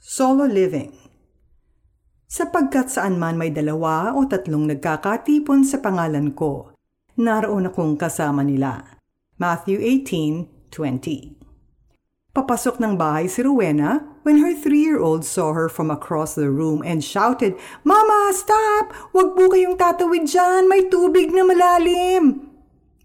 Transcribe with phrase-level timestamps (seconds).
[0.00, 0.96] Solo living.
[2.24, 6.72] Sapagkat saan man may dalawa o tatlong nagkakatipon sa pangalan ko,
[7.20, 8.96] naroon akong kasama nila.
[9.36, 11.36] Matthew 18:20.
[12.32, 17.04] Papasok ng bahay si Rowena when her three-year-old saw her from across the room and
[17.04, 17.52] shouted,
[17.84, 18.96] Mama, stop!
[19.12, 20.64] Huwag po kayong tatawid dyan!
[20.64, 22.48] May tubig na malalim!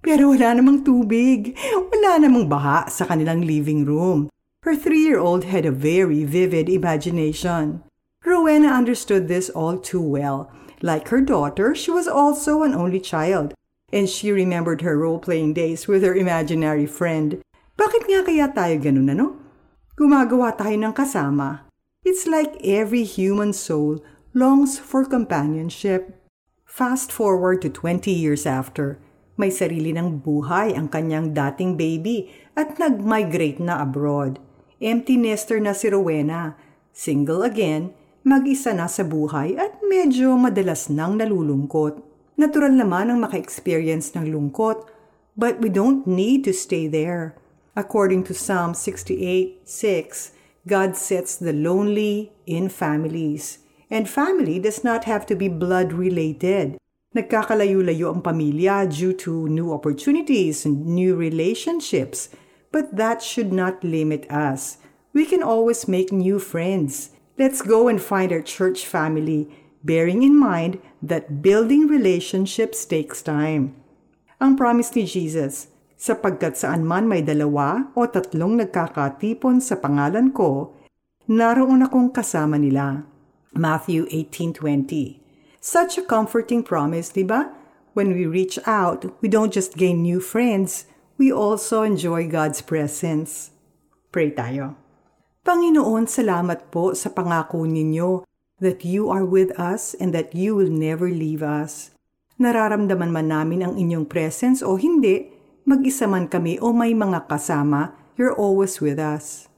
[0.00, 1.52] Pero wala namang tubig.
[1.92, 4.32] Wala namang baha sa kanilang living room.
[4.68, 7.80] Her three-year-old had a very vivid imagination.
[8.20, 10.52] Rowena understood this all too well.
[10.84, 13.56] Like her daughter, she was also an only child,
[13.88, 17.40] and she remembered her role-playing days with her imaginary friend.
[17.80, 19.40] Bakit nga kaya tayo ganun ano?
[19.96, 21.64] Gumagawa tayo ng kasama.
[22.04, 24.04] It's like every human soul
[24.36, 26.12] longs for companionship.
[26.68, 29.00] Fast forward to 20 years after,
[29.40, 34.36] may sarili ng buhay ang kanyang dating baby at nag-migrate na abroad.
[34.78, 36.54] Empty nester na si Rowena,
[36.94, 37.90] single again,
[38.22, 41.98] mag-isa na sa buhay at medyo madalas nang nalulungkot.
[42.38, 44.86] Natural naman ang maka-experience ng lungkot,
[45.34, 47.34] but we don't need to stay there.
[47.74, 53.66] According to Psalm 68 6, God sets the lonely in families.
[53.90, 56.78] And family does not have to be blood related.
[57.18, 62.30] Nagkakalayo-layo ang pamilya due to new opportunities and new relationships.
[62.70, 64.78] But that should not limit us.
[65.16, 67.16] We can always make new friends.
[67.38, 69.48] Let's go and find our church family,
[69.82, 73.78] bearing in mind that building relationships takes time.
[74.38, 80.76] Ang promise ni Jesus, sapagkat saan man may dalawa o tatlong nagkakatipon sa pangalan ko,
[81.26, 83.02] naroon akong kasama nila.
[83.56, 85.18] Matthew 18:20.
[85.58, 87.50] Such a comforting promise, di ba?
[87.98, 90.86] When we reach out, we don't just gain new friends,
[91.18, 93.50] we also enjoy God's presence.
[94.14, 94.78] Pray tayo.
[95.42, 98.22] Panginoon, salamat po sa pangako ninyo
[98.62, 101.90] that you are with us and that you will never leave us.
[102.38, 105.26] Nararamdaman man namin ang inyong presence o hindi,
[105.66, 109.50] mag-isa man kami o may mga kasama, you're always with us.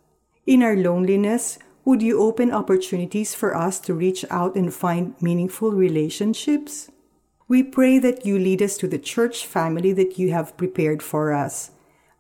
[0.49, 5.77] In our loneliness, would you open opportunities for us to reach out and find meaningful
[5.77, 6.89] relationships?
[7.51, 11.35] We pray that you lead us to the church family that you have prepared for
[11.35, 11.73] us.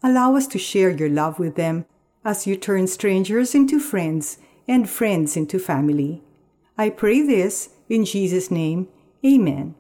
[0.02, 1.86] Allow us to share your love with them
[2.24, 6.24] as you turn strangers into friends and friends into family.
[6.76, 8.88] I pray this in Jesus' name.
[9.24, 9.76] Amen.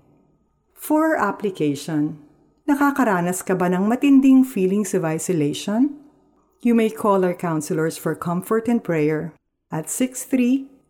[0.72, 2.22] For application,
[2.70, 5.98] Nakakaranas ka ba ng matinding feelings of isolation?
[6.62, 9.34] You may call our counselors for comfort and prayer
[9.74, 9.90] at